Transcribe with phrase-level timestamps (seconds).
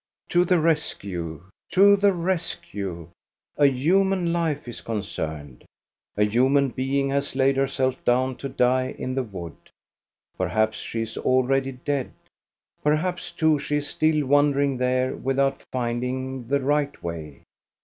[0.29, 1.43] To the rescue,
[1.73, 3.09] to the rescue!
[3.57, 5.63] A human life is concerned!
[6.17, 9.55] A human being has laid herself down to die in the wood!
[10.39, 12.13] Perhaps she is already dead.
[12.81, 17.43] Perhaps, too, she is still wandering there without finding the right way.